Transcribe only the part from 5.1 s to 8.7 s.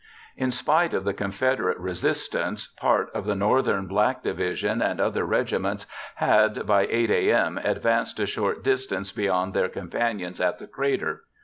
regiments had, by 8 a.m., advanced a short